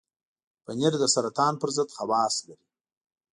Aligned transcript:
پنېر 0.65 0.93
د 0.99 1.03
سرطان 1.13 1.53
پر 1.61 1.69
ضد 1.75 1.89
خواص 1.97 2.35
لري. 2.47 2.67